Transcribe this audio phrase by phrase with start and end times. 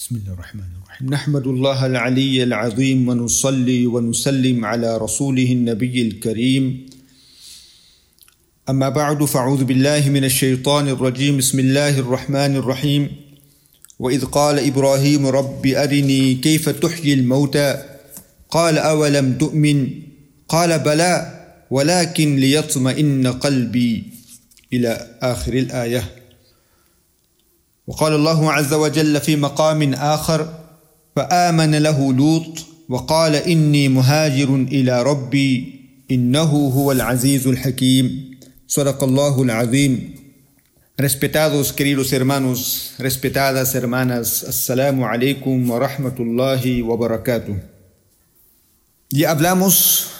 [0.00, 1.10] بسم الله الرحمن الرحيم.
[1.10, 6.86] نحمد الله العلي العظيم ونصلي ونسلم على رسوله النبي الكريم.
[8.68, 11.36] أما بعد فأعوذ بالله من الشيطان الرجيم.
[11.36, 13.08] بسم الله الرحمن الرحيم.
[13.98, 17.84] وإذ قال إبراهيم رب أرني كيف تحيي الموتى؟
[18.50, 19.88] قال أولم تؤمن؟
[20.48, 24.04] قال بلى ولكن ليطمئن قلبي.
[24.72, 26.19] إلى آخر الآية.
[27.90, 30.48] وقال الله عز وجل في مقام آخر
[31.16, 38.30] فآمن له لوط وقال إني مهاجر إلى ربي إنه هو العزيز الحكيم
[38.68, 40.20] صدق الله العظيم
[40.98, 47.56] Respetados queridos hermanos, respetadas hermanas, Assalamu alaikum wa rahmatullahi wa barakatuh.
[49.08, 50.10] Ya hablamos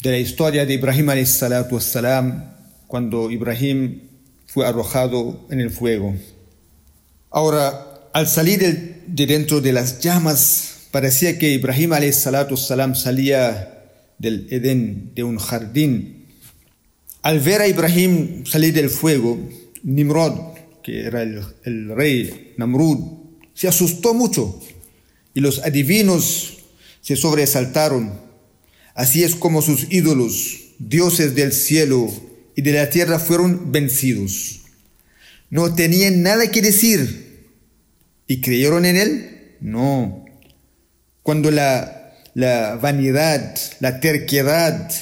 [0.00, 2.54] de la historia de Ibrahim salatu salam
[2.86, 4.00] cuando Ibrahim
[4.46, 6.14] fue arrojado en el fuego.
[7.30, 13.84] Ahora, al salir de dentro de las llamas, parecía que Ibrahim salam salía
[14.18, 16.26] del Edén, de un jardín.
[17.22, 19.38] Al ver a Ibrahim salir del fuego,
[19.82, 22.98] Nimrod, que era el, el rey Namrud,
[23.54, 24.60] se asustó mucho
[25.34, 26.58] y los adivinos
[27.02, 28.12] se sobresaltaron.
[28.94, 32.10] Así es como sus ídolos, dioses del cielo
[32.56, 34.60] y de la tierra, fueron vencidos.
[35.50, 37.28] No tenían nada que decir.
[38.26, 39.56] ¿Y creyeron en él?
[39.60, 40.24] No.
[41.22, 44.92] Cuando la, la vanidad, la terquedad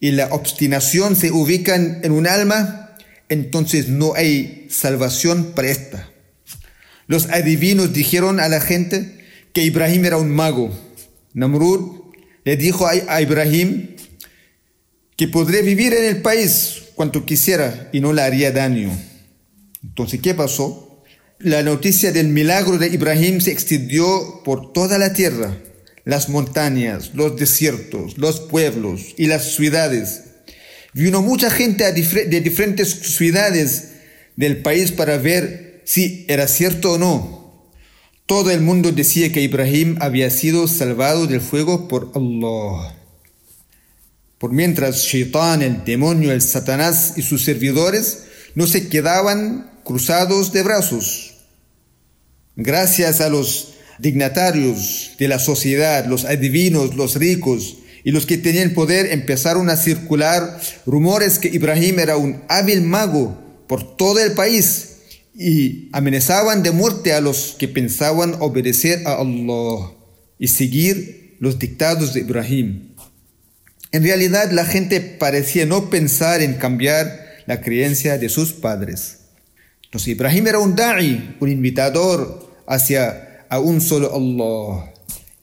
[0.00, 2.96] y la obstinación se ubican en un alma,
[3.28, 6.10] entonces no hay salvación para esta.
[7.06, 9.18] Los adivinos dijeron a la gente
[9.52, 10.76] que Ibrahim era un mago.
[11.34, 12.00] Namrud
[12.44, 13.96] le dijo a Ibrahim
[15.16, 18.90] que podría vivir en el país cuanto quisiera y no le haría daño.
[19.84, 21.02] Entonces, ¿qué pasó?
[21.38, 25.58] La noticia del milagro de Ibrahim se extendió por toda la tierra,
[26.04, 30.22] las montañas, los desiertos, los pueblos y las ciudades.
[30.94, 33.90] Vino mucha gente de diferentes ciudades
[34.36, 37.68] del país para ver si era cierto o no.
[38.26, 42.96] Todo el mundo decía que Ibrahim había sido salvado del fuego por Allah.
[44.38, 50.62] Por mientras Shaitán, el demonio, el Satanás y sus servidores no se quedaban cruzados de
[50.62, 51.34] brazos.
[52.56, 58.74] Gracias a los dignatarios de la sociedad, los adivinos, los ricos y los que tenían
[58.74, 64.90] poder, empezaron a circular rumores que Ibrahim era un hábil mago por todo el país
[65.34, 69.92] y amenazaban de muerte a los que pensaban obedecer a Allah
[70.38, 72.94] y seguir los dictados de Ibrahim.
[73.90, 79.23] En realidad la gente parecía no pensar en cambiar la creencia de sus padres.
[80.06, 84.92] Ibrahim era un da'i, un invitador hacia a un solo Allah.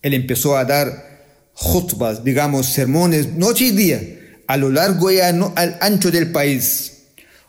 [0.02, 1.12] Él empezó a dar
[1.54, 4.02] khutbas, digamos, sermones, noche y día,
[4.48, 7.04] a lo largo y al ancho del país.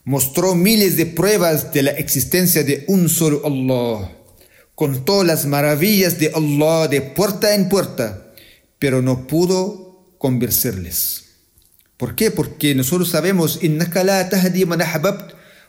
[0.04, 4.12] Mostró miles de pruebas de la existencia de un solo Allah.
[4.74, 8.32] Contó las maravillas de Allah de puerta en puerta,
[8.78, 11.24] pero no pudo convencerles.
[11.96, 12.30] ¿Por qué?
[12.30, 13.58] Porque nosotros sabemos,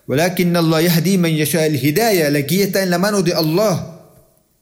[0.07, 1.75] el
[2.45, 3.89] guía está en la mano de Allah.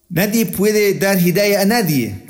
[0.09, 2.25] Nadie puede dar hidayah a nadie.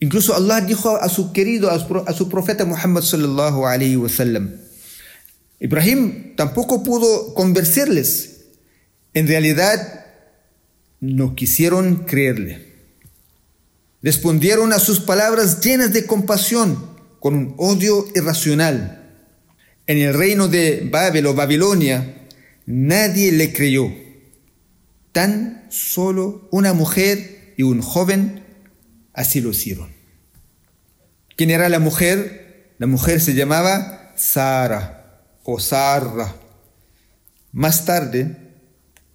[0.00, 4.52] Incluso Allah dijo a su querido, a su profeta Muhammad sallallahu alayhi wa sallam.
[5.58, 8.36] Ibrahim tampoco pudo convencerles.
[9.14, 10.04] En realidad,
[11.00, 12.66] no quisieron creerle.
[14.02, 19.02] Respondieron a sus palabras llenas de compasión con un odio irracional.
[19.86, 22.25] En el reino de Babel o Babilonia,
[22.66, 23.92] nadie le creyó.
[25.12, 28.44] Tan solo una mujer y un joven
[29.12, 29.90] así lo hicieron.
[31.36, 32.74] ¿Quién era la mujer?
[32.78, 36.36] La mujer se llamaba Sara o Sarra.
[37.52, 38.36] Más tarde,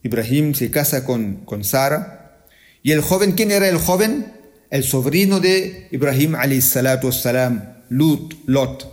[0.01, 2.45] Ibrahim se casa con, con Sara.
[2.81, 3.33] ¿Y el joven?
[3.33, 4.33] ¿Quién era el joven?
[4.71, 8.89] El sobrino de Ibrahim salam, Lut, Lot.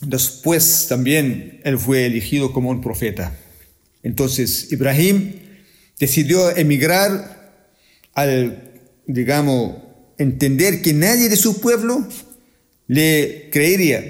[0.00, 3.32] Después también él fue elegido como un profeta.
[4.06, 5.32] Entonces Ibrahim
[5.98, 7.74] decidió emigrar
[8.14, 8.72] al,
[9.04, 9.78] digamos,
[10.16, 12.06] entender que nadie de su pueblo
[12.86, 14.04] le creería.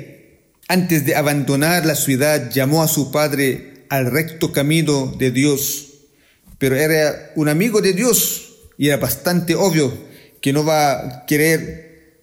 [0.68, 5.94] Antes de abandonar la ciudad, llamó a su padre al recto camino de Dios,
[6.58, 9.96] pero era un amigo de Dios y era bastante obvio
[10.42, 12.20] que no va a querer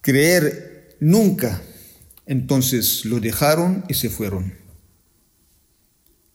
[0.00, 1.62] creer nunca.
[2.26, 4.63] Entonces lo dejaron y se fueron.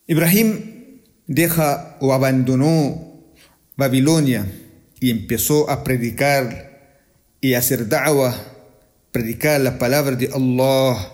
[0.10, 3.30] Ibrahim deja o abandonó
[3.78, 4.52] Babilonia
[5.00, 6.98] y empezó a predicar
[7.40, 8.36] y hacer da'wah,
[9.12, 11.14] predicar la palabra de Allah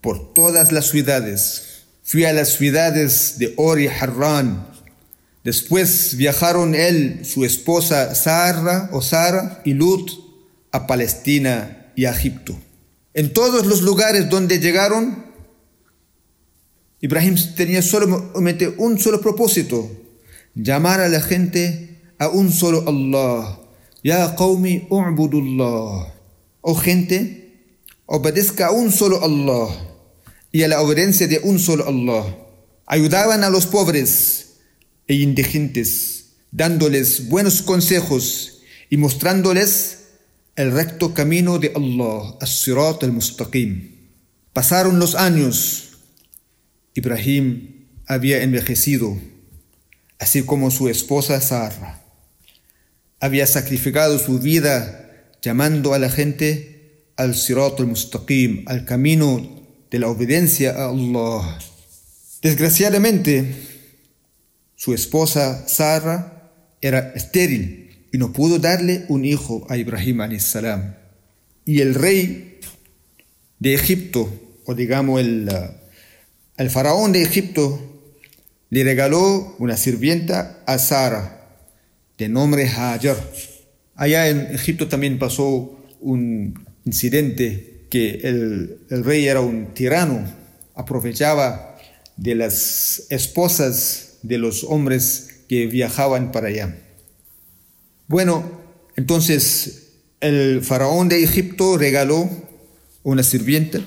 [0.00, 1.84] por todas las ciudades.
[2.02, 4.66] Fui a las ciudades de Ori y Harran.
[5.44, 10.10] Después viajaron él, su esposa Sara o Sara y Lut
[10.72, 12.58] a Palestina y a Egipto.
[13.14, 15.23] En todos los lugares donde llegaron,
[17.04, 19.90] Ibrahim tenía solamente un solo propósito,
[20.54, 23.60] llamar a la gente a un solo Allah.
[24.02, 26.14] Ya qawmi u'budullah.
[26.62, 29.68] Oh gente, obedezca a un solo Allah
[30.50, 32.24] y a la obediencia de un solo Allah.
[32.86, 34.54] Ayudaban a los pobres
[35.06, 39.98] e indigentes, dándoles buenos consejos y mostrándoles
[40.56, 43.92] el recto camino de Allah, as-sirat al-mustaqim.
[44.54, 45.93] Pasaron los años.
[46.94, 49.18] Ibrahim había envejecido,
[50.18, 52.02] así como su esposa Sara.
[53.18, 60.08] Había sacrificado su vida llamando a la gente al sirat al-mustaqim, al camino de la
[60.08, 61.58] obediencia a Allah.
[62.42, 63.54] Desgraciadamente,
[64.76, 70.20] su esposa Sara era estéril y no pudo darle un hijo a Ibrahim.
[71.64, 72.60] Y el rey
[73.58, 74.30] de Egipto,
[74.66, 75.48] o digamos el,
[76.56, 77.80] el faraón de Egipto,
[78.70, 81.58] le regaló una sirvienta a Sara,
[82.18, 83.16] de nombre Hajar.
[83.96, 90.24] Allá en Egipto también pasó un incidente que el, el rey era un tirano,
[90.74, 91.76] aprovechaba
[92.16, 96.76] de las esposas de los hombres que viajaban para allá.
[98.06, 98.60] Bueno,
[98.96, 102.28] entonces el faraón de Egipto regaló
[103.02, 103.80] una sirvienta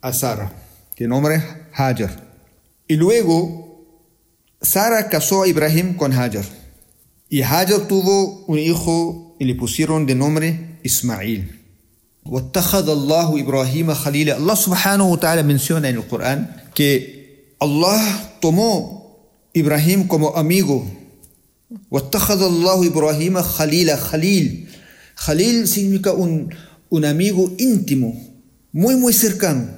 [0.00, 0.52] a Sara,
[0.96, 2.28] de nombre Hajar.
[2.88, 3.84] Y luego
[4.60, 6.44] Sara casó a Ibrahim con Hajar.
[7.28, 11.60] Y Hajar tuvo un hijo y le pusieron de nombre Ismail.
[12.24, 14.36] Allah Ibrahim Khalila.
[14.36, 19.18] Allah subhanahu wa ta'ala menciona en el Corán que Allah tomó
[19.52, 20.86] Ibrahim como amigo
[21.90, 24.66] واتخذ الله إبراهيم خليلا خليل
[25.20, 26.48] Khalil significa un,
[26.88, 28.16] un amigo íntimo,
[28.72, 29.68] muy muy cercano,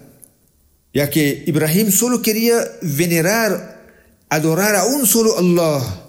[0.93, 3.87] ya que Ibrahim solo quería venerar,
[4.29, 6.05] adorar a un solo Allah.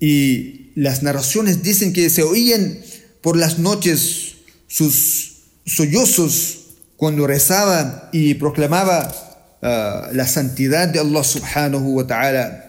[0.00, 2.78] Y las narraciones dicen que se oían
[3.20, 4.36] por las noches
[4.68, 6.58] sus sollozos
[6.96, 9.12] cuando rezaba y proclamaba
[9.62, 12.66] uh, la santidad de Allah subhanahu wa ta'ala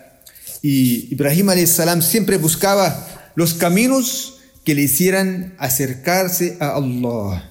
[0.62, 7.50] y Ibrahim salam siempre buscaba los caminos que le hicieran acercarse a Allah.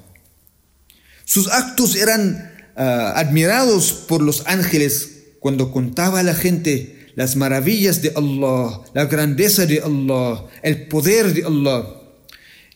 [1.25, 8.03] Sus actos eran ah, admirados por los ángeles cuando contaba a la gente las maravillas
[8.03, 11.87] de Allah, la grandeza de Allah, el poder de Allah,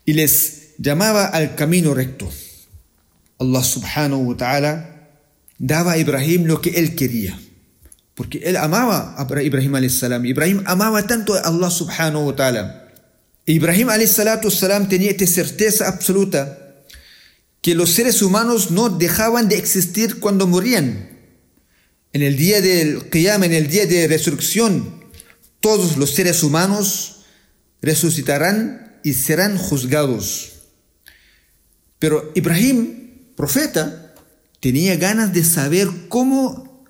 [0.05, 2.29] y les llamaba al camino recto.
[3.39, 5.09] Allah subhanahu wa ta'ala
[5.59, 7.39] daba a Ibrahim lo que él quería.
[8.15, 10.25] Porque él amaba a Ibrahim salam.
[10.27, 12.89] Ibrahim amaba tanto a Allah subhanahu wa ta'ala.
[13.47, 16.60] Ibrahim salam tenía esta certeza absoluta
[17.63, 21.11] que los seres humanos no dejaban de existir cuando morían.
[22.13, 25.05] En el día del Qiyam, en el día de resurrección,
[25.61, 27.23] todos los seres humanos
[27.83, 30.53] resucitarán y serán juzgados.
[31.99, 34.15] Pero Ibrahim, profeta,
[34.61, 36.85] tenía ganas de saber cómo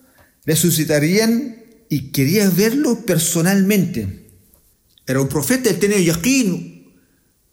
[0.47, 1.56] resucitarían
[1.88, 4.30] y quería verlo personalmente.
[5.06, 6.79] Era un profeta, él tenía yaqeen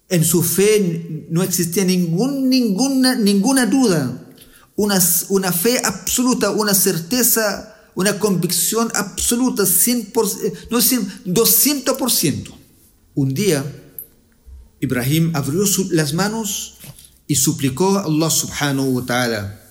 [0.08, 4.18] En su fe no existía ningún, ninguna, ninguna duda.
[4.76, 12.54] Una, una fe absoluta, una certeza, una convicción absoluta, 100%, no 100, 200%.
[13.14, 13.64] Un día,
[14.80, 16.78] Ibrahim abrió las manos
[17.26, 19.62] y suplicó a Allah subhanahu wa ta'ala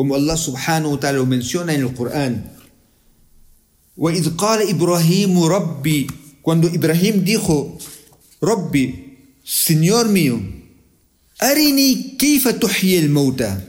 [0.00, 2.56] como Allah subhanahu wa ta'ala lo menciona en el Corán.
[4.00, 6.06] وإذ قال إبراهيم ربي
[6.40, 7.76] cuando Ibrahim dijo
[8.40, 9.03] Rabbi,
[9.45, 10.41] Señor mío,
[11.37, 13.63] arini tuhyi el mauta.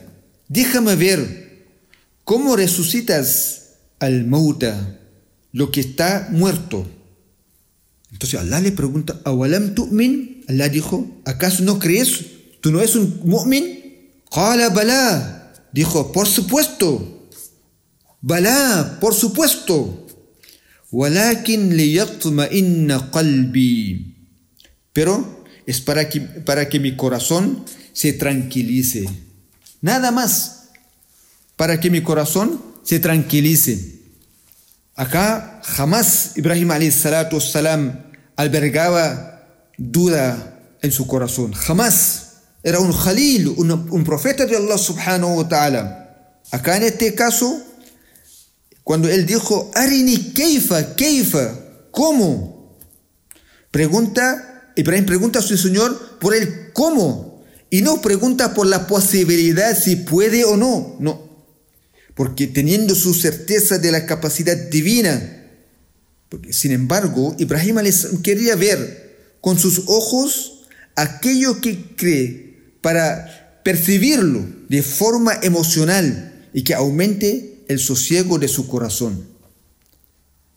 [0.47, 1.67] Déjame ver
[2.23, 4.99] cómo resucitas al mauta,
[5.51, 6.87] lo que está muerto.
[8.11, 10.45] Entonces Allah le pregunta, ¿awalam tu'min?
[10.47, 12.25] Allah dijo, ¿acaso no crees?
[12.59, 14.23] ¿Tú no eres un mu'min?
[14.31, 15.53] Qala bala.
[15.73, 17.29] Dijo, por supuesto.
[18.21, 20.07] Balá, por supuesto.
[23.11, 24.15] qalbi.
[24.91, 25.36] Pero
[25.67, 29.07] es para que, para que mi corazón se tranquilice.
[29.81, 30.69] Nada más.
[31.57, 33.99] Para que mi corazón se tranquilice.
[34.95, 38.01] Acá jamás Ibrahim salam
[38.35, 39.45] albergaba
[39.77, 42.23] duda en su corazón, jamás.
[42.63, 46.39] Era un Khalil, un, un profeta de Allah subhanahu wa ta'ala.
[46.51, 47.61] Acá en este caso,
[48.83, 51.59] cuando él dijo, Arini keifa, keifa,
[51.91, 52.77] ¿cómo?
[53.69, 57.43] Pregunta, Ibrahim pregunta a su Señor por el cómo.
[57.69, 60.95] Y no pregunta por la posibilidad si puede o no.
[60.99, 61.27] No.
[62.15, 65.33] Porque teniendo su certeza de la capacidad divina,
[66.29, 67.77] porque, sin embargo, Ibrahim
[68.23, 70.63] quería ver con sus ojos
[70.95, 78.67] aquello que cree para percibirlo de forma emocional y que aumente el sosiego de su
[78.67, 79.25] corazón.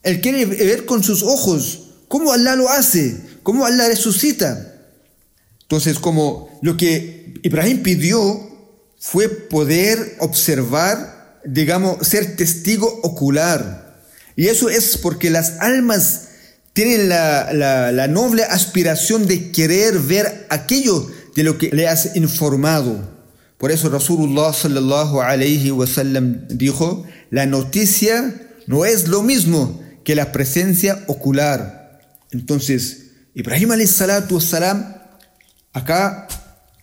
[0.02, 4.74] Él quiere ver con sus ojos cómo Allah lo hace, cómo Allah resucita.
[5.62, 8.48] Entonces, como lo que Ibrahim pidió
[8.98, 13.90] fue poder observar, digamos, ser testigo ocular
[14.40, 16.28] y eso es porque las almas
[16.72, 23.06] tienen la, noble aspiración de querer ver aquello de lo que le has informado.
[23.58, 25.70] Por eso Rasulullah sallallahu alayhi
[26.48, 28.34] dijo, la noticia
[28.66, 32.00] no es lo mismo que la presencia ocular.
[32.30, 34.94] Entonces, Ibrahim alayhi salatu salam
[35.72, 36.26] acá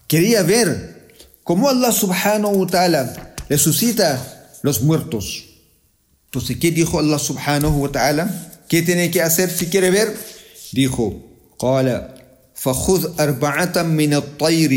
[0.07, 1.11] quería ver
[1.43, 4.19] cómo Allah subhanahu wa ta'ala resucita
[4.63, 5.45] los muertos.
[6.25, 8.29] Entonces, ¿qué dijo Allah subhanahu wa ta'ala?
[8.67, 10.15] ¿Qué tiene que hacer si quiere ver?
[10.73, 11.23] Dijo,
[11.57, 12.13] قال
[12.55, 14.73] فخذ أربعة من الطير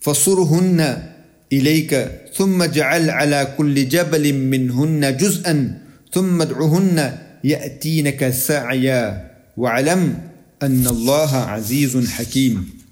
[0.00, 1.02] فصرهن
[1.52, 5.78] إليك ثم اجعل على كل جبل منهن جزءا
[6.12, 10.18] ثم ادعهن يأتينك سعيا واعلم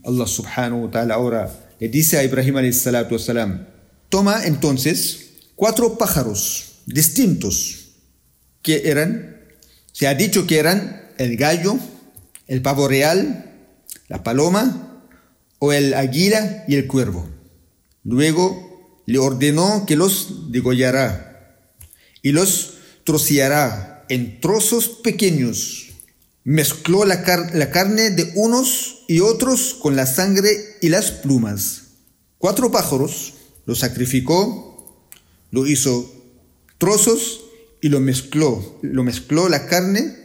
[0.04, 1.48] Allah subhanahu wa ta'ala ahora
[1.80, 3.66] le dice a Ibrahim salam,
[4.08, 7.86] toma entonces cuatro pájaros distintos
[8.62, 9.36] que eran,
[9.92, 11.78] se ha dicho que eran el gallo,
[12.48, 13.50] el pavo real,
[14.08, 15.02] la paloma
[15.58, 17.28] o el águila y el cuervo.
[18.02, 21.58] Luego le ordenó que los degollará
[22.20, 25.93] y los troceará en trozos pequeños
[26.44, 27.24] Mezcló la,
[27.54, 31.82] la carne de unos y otros con la sangre y las plumas.
[32.38, 33.34] Cuatro pájaros
[33.64, 35.08] los sacrificó,
[35.50, 36.12] lo hizo
[36.78, 37.40] trozos
[37.80, 38.78] y lo mezcló.
[38.82, 40.16] Lo mezcló la carne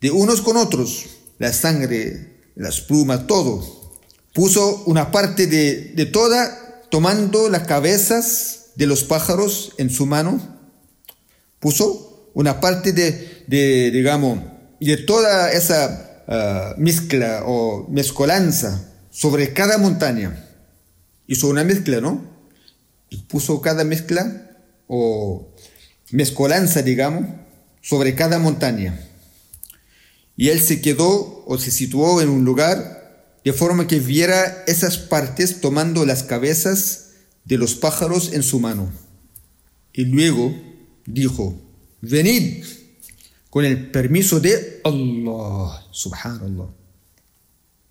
[0.00, 1.04] de unos con otros,
[1.38, 3.92] la sangre, las plumas, todo.
[4.32, 10.58] Puso una parte de, de toda, tomando las cabezas de los pájaros en su mano.
[11.60, 14.40] Puso una parte de, de digamos,
[14.86, 20.48] de toda esa ah, mezcla o mezcolanza sobre cada montaña.
[21.26, 22.24] Hizo una mezcla, ¿no?
[23.10, 24.50] Y puso cada mezcla
[24.88, 25.54] o
[26.10, 27.26] mezcolanza, digamos,
[27.80, 28.98] sobre cada montaña.
[30.36, 34.98] Y él se quedó o se situó en un lugar de forma que viera esas
[34.98, 37.10] partes tomando las cabezas
[37.44, 38.92] de los pájaros en su mano.
[39.92, 40.54] Y luego
[41.06, 41.60] dijo,
[42.00, 42.64] venid
[43.52, 46.70] con el permiso de Allah, subhanallah.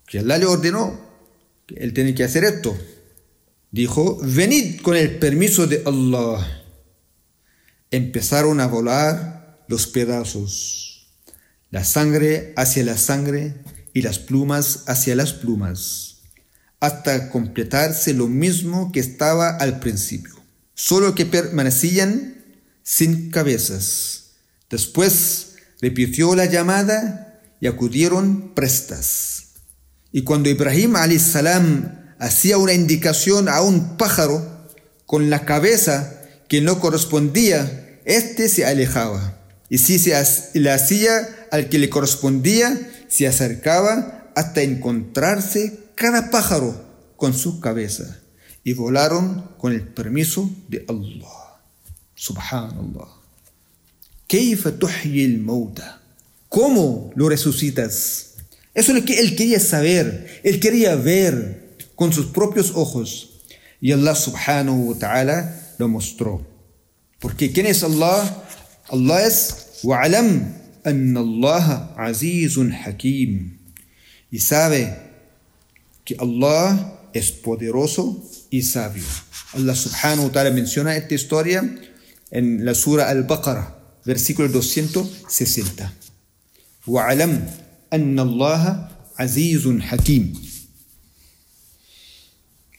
[0.04, 1.00] Que Allah le ordenó
[1.68, 2.76] que él tiene que hacer esto.
[3.70, 6.62] Dijo, venid con el permiso de Allah
[7.92, 11.06] empezaron a volar los pedazos,
[11.70, 13.54] la sangre hacia la sangre
[13.94, 16.22] y las plumas hacia las plumas,
[16.80, 20.34] hasta completarse lo mismo que estaba al principio,
[20.74, 22.42] solo que permanecían
[22.82, 24.22] sin cabezas.
[24.70, 25.51] Después
[25.82, 29.48] repitió la llamada y acudieron prestas.
[30.12, 34.68] Y cuando Ibrahim salam hacía una indicación a un pájaro
[35.04, 40.14] con la cabeza que no correspondía este se alejaba, y si se
[40.54, 46.84] le hacía al que le correspondía, se acercaba hasta encontrarse cada pájaro
[47.16, 48.18] con su cabeza,
[48.64, 51.62] y volaron con el permiso de Allah.
[52.14, 53.21] Subhanallah.
[56.48, 58.34] ¿Cómo lo resucitas?
[58.74, 63.42] Eso es lo que él quería saber, él quería ver con sus propios ojos.
[63.80, 66.46] Y Allah subhanahu wa ta'ala lo mostró.
[67.18, 68.44] Porque ¿quién es Allah?
[68.88, 73.58] Allah es wa'alam anna Allah azizun hakim.
[74.30, 74.96] Y sabe
[76.04, 79.04] que Allah es poderoso y sabio.
[79.52, 81.62] Allah subhanahu wa ta'ala menciona esta historia
[82.30, 85.93] en la sura Al-Baqarah versículo 260.
[86.87, 87.31] وَعَلَمْ
[87.93, 88.63] أَنَّ اللَّهَ
[89.17, 90.33] عَزِيزٌ حَكِيمٌ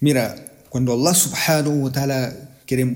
[0.00, 0.35] Mira,
[0.71, 2.33] cuando Allah subhanahu wa ta'ala
[2.66, 2.87] quiere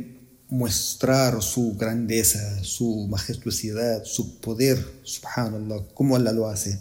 [0.48, 6.78] mostrar su grandeza, su majestuosidad, su poder, subhanallah, cómo Allah lo hace.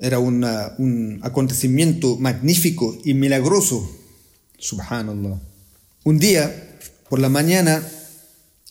[0.00, 3.88] era un acontecimiento magnífico y milagroso.
[4.58, 5.38] Subhanallah.
[6.04, 7.86] Un día, por la mañana,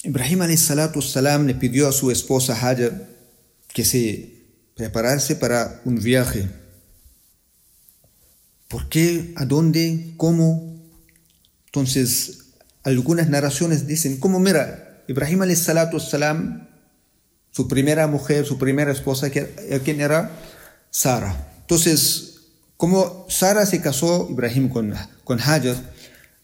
[0.05, 3.09] Ibrahim salam le pidió a su esposa Hajar
[3.73, 4.35] que se
[4.77, 6.47] preparase para un viaje.
[8.69, 9.33] ¿Por qué?
[9.37, 10.13] ¿A dónde?
[10.19, 10.79] ¿Cómo?
[11.67, 12.51] Entonces,
[12.83, 15.03] algunas narraciones dicen, ¿cómo mira?
[15.09, 16.69] Ibrahim salam,
[17.51, 20.31] su primera mujer, su primera esposa, ¿quién era?
[20.91, 21.51] Sara.
[21.63, 22.41] Entonces,
[22.77, 24.95] como Sara se casó, Ibrahim con,
[25.25, 25.95] con Hajar,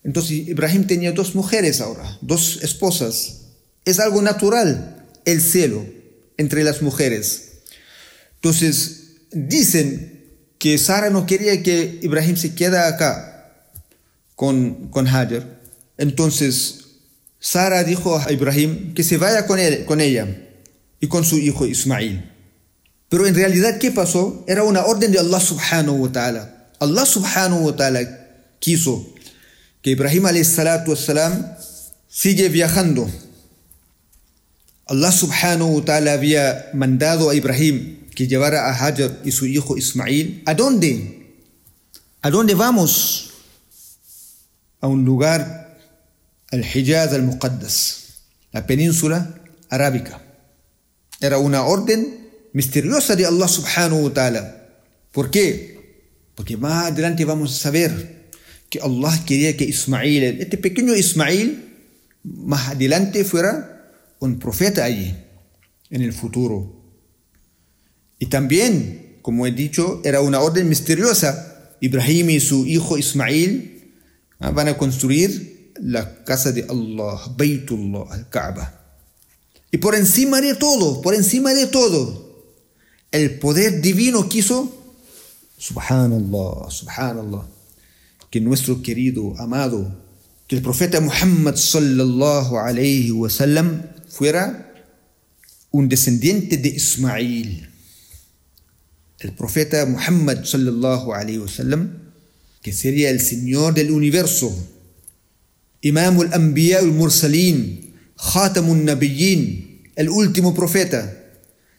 [0.02, 3.36] entonces Ibrahim tenía dos mujeres ahora, dos esposas.
[3.84, 5.84] Es algo natural el celo
[6.36, 7.50] entre las mujeres.
[8.36, 9.00] Entonces,
[9.32, 10.24] dicen
[10.58, 13.64] que Sara no quería que Ibrahim se quede acá
[14.36, 15.60] con, con Hajar.
[15.96, 16.80] Entonces,
[17.38, 20.28] Sara dijo a Ibrahim que se vaya con, él, con ella
[21.00, 22.30] y con su hijo Ismail.
[23.08, 24.44] Pero en realidad, ¿qué pasó?
[24.46, 26.70] Era una orden de Allah subhanahu wa ta'ala.
[26.78, 28.00] Allah subhanahu wa ta'ala
[28.60, 29.14] quiso
[29.82, 31.56] que Ibrahim salatu salam
[32.08, 33.10] sigue viajando.
[34.90, 39.78] Allah subhanahu wa ta'ala había mandado a Ibrahim que llevara a Hajar y su hijo
[39.78, 40.42] Ismail.
[40.46, 41.30] ¿A dónde?
[42.22, 43.30] ¿A dónde vamos?
[44.80, 45.78] A un lugar,
[46.50, 48.18] al Hijaz al-Muqaddas,
[48.50, 50.20] la península arábica.
[51.20, 54.66] Era una orden misteriosa de Allah subhanahu wa ta'ala.
[55.12, 56.02] ¿Por qué?
[56.34, 58.28] Porque más adelante vamos a saber
[58.68, 61.76] que Allah quería que Ismail, este pequeño Ismail,
[62.24, 63.79] más adelante fuera
[64.20, 65.14] un profeta allí,
[65.90, 66.80] en el futuro.
[68.18, 71.74] Y también, como he dicho, era una orden misteriosa.
[71.80, 73.94] Ibrahim y su hijo Ismail
[74.38, 78.80] ah, van a construir la casa de Allah, Baytullah, al-Kaaba.
[79.72, 82.44] Y por encima de todo, por encima de todo,
[83.10, 84.70] el poder divino quiso,
[85.56, 87.46] subhanallah, subhanallah,
[88.30, 89.96] que nuestro querido, amado,
[90.46, 94.74] que el profeta Muhammad sallallahu alayhi wa sallam fuera
[95.70, 97.70] un descendiente de Ismail.
[99.20, 102.12] El profeta Muhammad sallallahu alayhi wa sallam,
[102.60, 104.52] que sería el Señor del universo,
[105.80, 111.16] Imam al-Anbiya al-Mursalin, Khatamun Nabiyyin, el último profeta,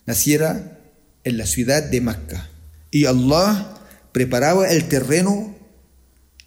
[0.06, 0.80] naciera
[1.24, 2.50] en la ciudad de Mecca.
[2.90, 3.80] Y Allah
[4.12, 5.54] preparaba el terreno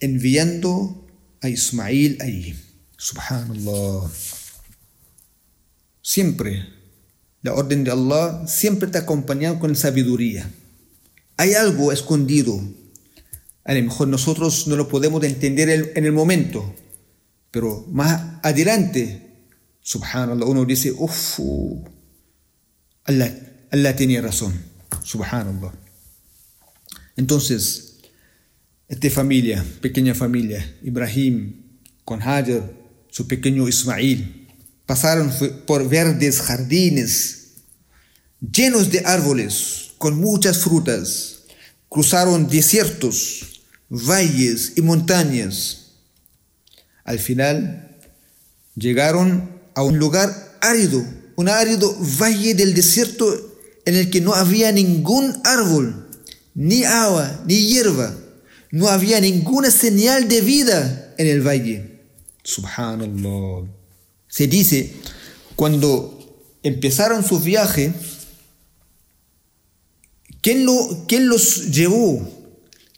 [0.00, 1.06] enviando
[1.40, 2.54] a Ismail allí.
[2.96, 4.10] Subhanallah.
[6.06, 6.68] Siempre,
[7.42, 10.48] la orden de Allah siempre está acompañada con sabiduría.
[11.36, 12.62] Hay algo escondido.
[13.64, 16.76] A lo mejor nosotros no lo podemos entender en el momento,
[17.50, 19.48] pero más adelante,
[19.80, 21.40] subhanallah, uno dice, uff,
[23.02, 23.34] Allah
[23.72, 24.54] Allah tenía razón.
[25.02, 25.72] Subhanallah.
[27.16, 27.98] Entonces,
[28.86, 32.72] esta familia, pequeña familia, Ibrahim con Hajar,
[33.10, 34.45] su pequeño Ismail,
[34.86, 35.32] pasaron
[35.66, 37.36] por verdes jardines
[38.40, 41.40] llenos de árboles con muchas frutas,
[41.88, 45.92] cruzaron desiertos, valles y montañas.
[47.04, 47.96] Al final
[48.74, 51.04] llegaron a un lugar árido,
[51.36, 56.08] un árido valle del desierto en el que no había ningún árbol,
[56.54, 58.14] ni agua, ni hierba.
[58.72, 62.00] No había ninguna señal de vida en el valle.
[62.42, 63.75] Subhanallah.
[64.36, 64.92] Se dice,
[65.54, 67.94] cuando empezaron su viaje,
[70.42, 72.52] ¿quién, lo, quién los llevó?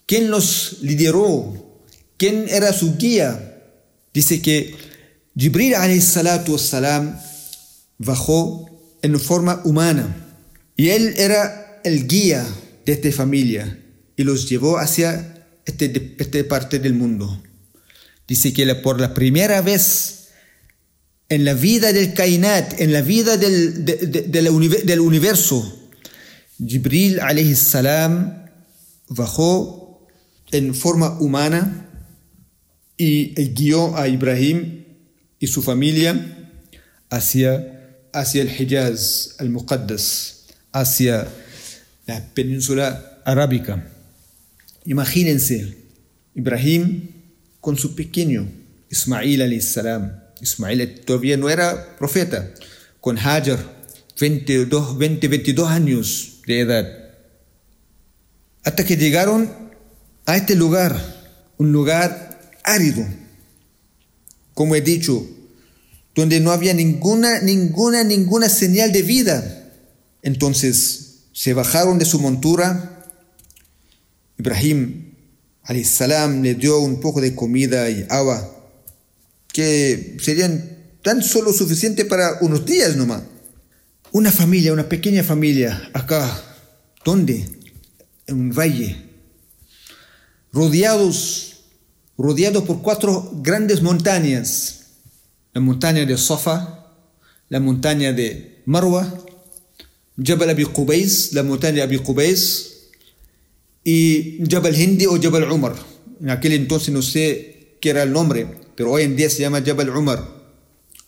[0.05, 1.81] ¿Quién los lideró?
[2.17, 3.63] ¿Quién era su guía?
[4.13, 4.75] Dice que
[5.37, 6.57] Jibril salatu
[7.99, 8.69] bajó
[9.03, 10.17] en forma humana
[10.77, 12.45] y él era el guía
[12.85, 13.79] de esta familia
[14.17, 17.41] y los llevó hacia este, esta parte del mundo.
[18.27, 20.18] Dice que por la primera vez
[21.29, 25.75] en la vida del Kainat, en la vida del, del universo,
[26.65, 28.47] Jibril alayhi salam
[29.09, 30.07] bajó
[30.51, 31.89] en forma humana
[32.97, 34.85] y guió a Ibrahim
[35.39, 36.51] y su familia
[37.11, 41.29] hacia, hacia el Hijaz, al-Muqaddas hacia
[42.07, 43.89] la península arábica.
[44.85, 45.77] Imagínense,
[46.35, 47.09] Ibrahim
[47.61, 48.49] con su pequeño
[48.91, 50.28] Ismail salam.
[50.41, 52.53] Ismail todavía no era profeta,
[53.01, 53.77] con Hajar,
[54.21, 56.87] 22, 20, 22 años de edad.
[58.65, 59.51] Hasta que llegaron
[60.27, 60.97] a este lugar,
[61.57, 63.07] un lugar árido,
[64.55, 65.27] como he dicho,
[66.15, 69.73] donde no había ninguna, ninguna, ninguna señal de vida.
[70.23, 72.99] Entonces se bajaron de su montura
[74.39, 75.15] Ibrahim
[75.85, 78.58] salam le dio un poco de comida y agua
[79.59, 83.25] que serían tan solo suficiente para unos días nomás.
[84.13, 86.23] Una familia, una pequeña familia acá,
[87.05, 87.45] ¿dónde?
[88.29, 89.03] En un valle,
[90.53, 91.65] rodeados,
[92.17, 94.93] rodeados por cuatro grandes montañas.
[95.53, 96.95] La montaña de Safa,
[97.49, 99.13] la montaña de Marwa,
[100.23, 102.93] Jabal Abi Qubais, la montaña de Abi Qubais,
[103.83, 105.75] y Jabal Hindi o Jabal Umar.
[106.21, 109.63] En aquel entonces no sé qué era el nombre, pero hoy en día se llama
[109.65, 110.27] Jabal Umar.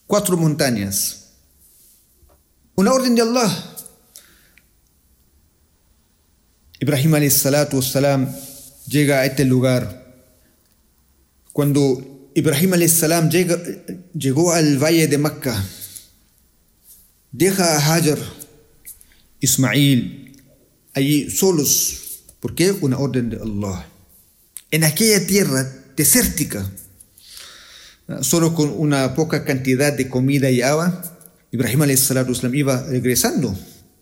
[0.07, 1.31] Cuatro montañas.
[2.75, 3.77] Una orden de Allah.
[6.81, 8.29] Ibrahim salam
[8.87, 10.15] llega a este lugar.
[11.53, 13.59] Cuando Ibrahim salam llega,
[14.15, 15.63] llegó al valle de Mecca,
[17.33, 18.19] deja a Hajar,
[19.41, 20.43] Ismail,
[20.95, 22.01] allí solos
[22.41, 22.73] ¿Por qué?
[22.73, 23.87] Una orden de Allah.
[24.71, 26.65] En aquella tierra desértica,
[28.23, 31.03] solo con una poca cantidad de comida y agua,
[31.53, 33.55] Ibrahim islam iba regresando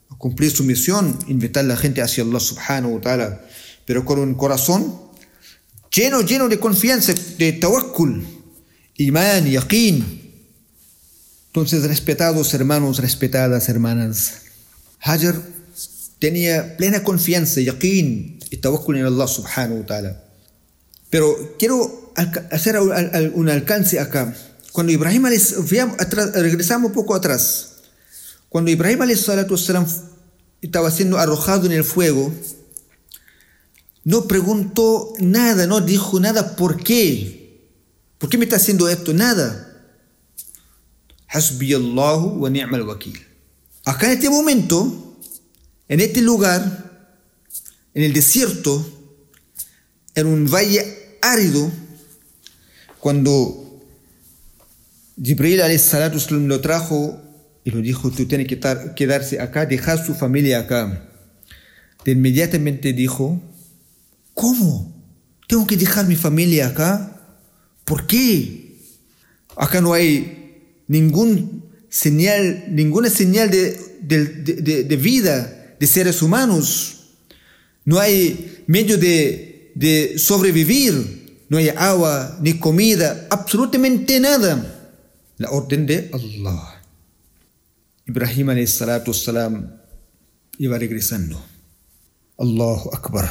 [0.09, 3.41] a cumplir su misión, invitar a la gente hacia Allah subhanahu wa ta'ala,
[3.85, 4.95] pero con un corazón
[5.91, 8.23] lleno, lleno de confianza, de tawakkul,
[8.99, 10.05] iman, yaqeen.
[11.49, 14.43] Entonces, respetados hermanos, respetadas hermanas,
[15.01, 15.35] Hajar
[16.21, 20.28] tenía plena confianza, yaqeen y tawakkul en Allah subhanahu wa ta'ala.
[21.11, 22.13] Pero quiero
[22.51, 24.35] hacer un alcance acá.
[24.73, 25.27] Cuando Ibrahim
[26.35, 27.77] regresamos un poco atrás.
[28.49, 29.03] Cuando Ibrahim
[30.61, 32.33] estaba siendo arrojado en el fuego,
[34.05, 37.69] no preguntó nada, no dijo nada por qué.
[38.19, 39.13] ¿Por qué me está haciendo esto?
[39.13, 39.65] Nada.
[41.29, 43.19] Hasbi Allahu wa ni'mal wakil.
[43.85, 45.19] Acá en este momento,
[45.89, 47.13] en este lugar,
[47.95, 48.98] en el desierto,
[50.21, 51.71] en un valle árido,
[53.01, 53.83] cuando
[55.23, 55.61] Jibril
[56.49, 57.21] lo trajo
[57.65, 58.61] y lo dijo, tú tienes que
[58.97, 61.09] quedarse acá, dejar su familia acá.
[62.05, 63.41] De inmediatamente dijo,
[64.35, 64.95] ¿cómo?
[65.47, 67.21] ¿Tengo que dejar mi familia acá?
[67.85, 68.77] ¿Por qué?
[69.57, 76.95] Acá no hay ningún señal, ninguna señal de, de vida de seres humanos.
[77.85, 79.48] No hay medio de,
[79.79, 81.47] de sobrevivir.
[81.49, 84.75] No hay agua ni comida, absolutamente nada.
[85.39, 86.83] La orden de Allah.
[88.05, 89.71] Ibrahim salam
[90.59, 91.41] iba regresando.
[92.37, 93.31] Allahu Akbar.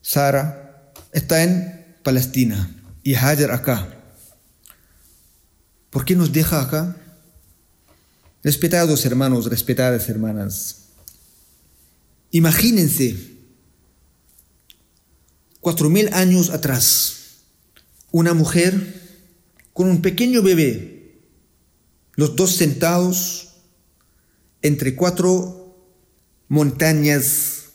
[0.00, 2.70] Sara está en Palestina
[3.02, 3.88] y Hajar acá.
[5.90, 6.96] ¿Por qué nos deja acá?
[8.42, 10.88] Respetados hermanos, respetadas hermanas,
[12.30, 13.33] imagínense,
[15.64, 17.38] cuatro mil años atrás,
[18.12, 19.00] una mujer
[19.72, 21.22] con un pequeño bebé,
[22.16, 23.54] los dos sentados
[24.60, 25.74] entre cuatro
[26.48, 27.70] montañas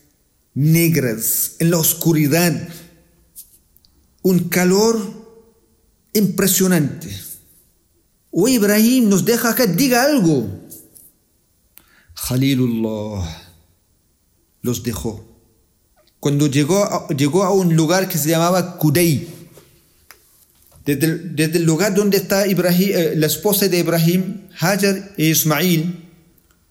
[0.54, 2.70] negras en la oscuridad,
[4.22, 4.96] un calor
[6.14, 7.10] impresionante.
[8.30, 10.48] O Ibrahim nos deja acá, diga algo.
[12.14, 13.56] Khalilullah
[14.62, 15.29] los dejó.
[16.20, 19.28] Cuando llegó a, llegó a un lugar que se llamaba Kudei,
[20.86, 26.10] desde el, lugar donde está eh, la esposa de Ibrahim, Hajar e Ismail,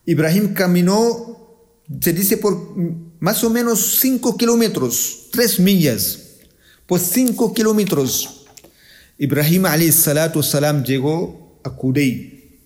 [0.06, 1.60] Ibrahim caminó,
[2.00, 2.74] se dice, por
[3.20, 6.18] más o menos 5 kilómetros, 3 millas,
[6.86, 8.46] por 5 kilómetros.
[9.18, 12.58] Ibrahim salam llegó a Kudei.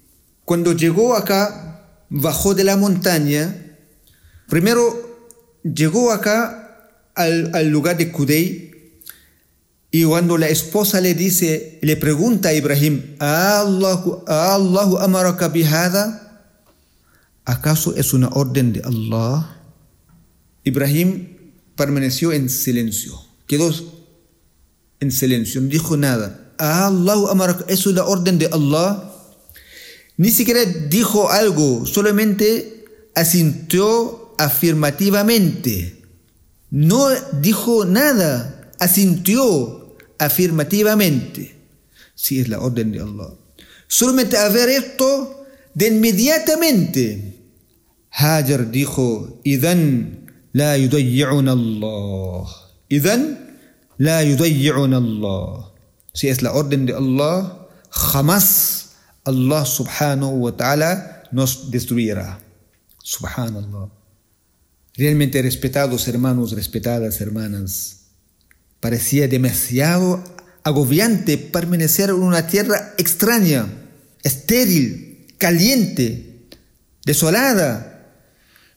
[0.44, 3.76] Cuando llegó acá, bajó de la montaña,
[4.48, 5.28] primero
[5.62, 6.61] llegó acá
[7.14, 8.72] al, lugar de Kudei,
[9.90, 16.48] y cuando la esposa le dice, le pregunta a Ibrahim, ¿Allahu, Allahu amaraka bihada?
[17.44, 19.60] ¿Acaso es una orden de Allah?
[20.64, 21.36] Ibrahim
[21.76, 23.70] permaneció en silencio, quedó
[25.00, 26.54] en silencio, no dijo nada.
[26.58, 29.12] Allahu amaraka, ¿es una orden de Allah?
[30.16, 36.01] Ni siquiera dijo algo, solamente asintió afirmativamente.
[36.72, 37.10] No
[37.42, 41.54] dijo nada, asintió afirmativamente.
[42.14, 43.34] Sí, es la orden de Allah.
[43.88, 47.44] Solamente a ver esto, de inmediatamente,
[48.10, 52.48] Hajar dijo, Idan la yudayyi'un Allah.
[52.88, 53.58] Idan
[53.98, 55.72] la yudayyi'un Allah.
[56.14, 62.40] Si es la orden de Allah, jamás Allah subhanahu wa ta'ala nos destruirá.
[63.02, 64.01] Subhanallah.
[64.94, 68.02] Realmente respetados hermanos, respetadas hermanas,
[68.80, 70.22] parecía demasiado
[70.64, 73.66] agobiante permanecer en una tierra extraña,
[74.22, 76.46] estéril, caliente,
[77.04, 77.88] desolada,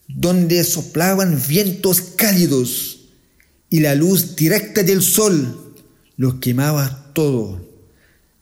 [0.07, 3.09] donde soplaban vientos cálidos
[3.69, 5.73] y la luz directa del sol
[6.17, 7.67] lo quemaba todo,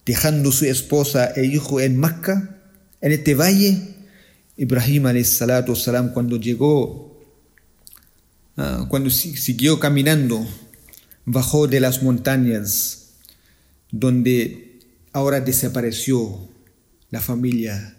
[0.06, 2.62] dejando su esposa e hijo en Macca,
[3.02, 3.96] en este valle.
[4.58, 7.12] Ibrahim salam cuando llegó,
[8.58, 10.46] ah, cuando siguió caminando,
[11.26, 13.16] bajó de las montañas
[13.92, 14.80] donde
[15.12, 16.50] ahora desapareció
[17.10, 17.98] la familia.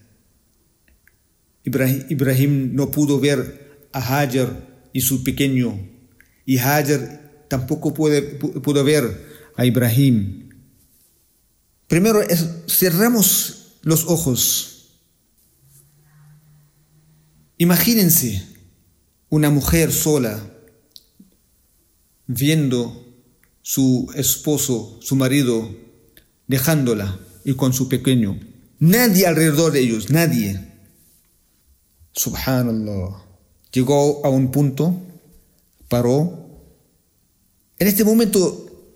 [1.65, 5.79] Ibrahim, no pudo ver a Hajar y su pequeño,
[6.45, 10.51] y Hajar tampoco pudo ver a Ibrahim.
[11.87, 12.21] Primero
[12.67, 14.99] cerramos los ojos.
[17.57, 18.54] Imagínense
[19.35, 20.49] una mujer sola
[22.29, 23.05] viendo
[23.63, 25.75] su esposo, su marido,
[26.47, 28.39] dejándola y con su pequeño.
[28.79, 30.73] Nadie alrededor de ellos, nadie.
[32.13, 33.25] Subhanallah.
[33.73, 35.03] Llegó a un punto,
[35.89, 36.49] paró.
[37.81, 38.95] En este momento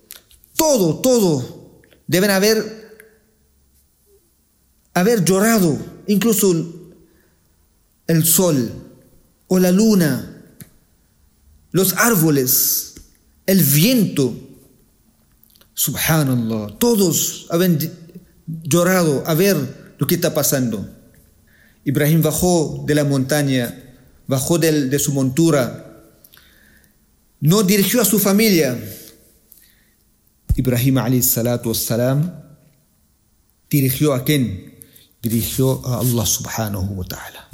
[0.55, 3.11] todo, todo deben haber,
[4.95, 6.55] haber llorado, incluso
[8.07, 8.88] el sol
[9.49, 10.45] o la luna,
[11.73, 12.95] los árboles,
[13.47, 14.35] el viento.
[15.75, 17.79] Subhanallah, todos habían
[18.47, 20.89] llorado a ver lo que está pasando.
[21.85, 25.85] Ibrahim bajó de la montaña, bajó de, de su montura,
[27.41, 28.79] no dirigió a su familia,
[30.57, 32.33] Ibrahim alayhi salatu wassalam
[33.71, 34.75] dirigió a quién?
[35.23, 37.48] Dirigió a Allah subhanahu wa ta'ala.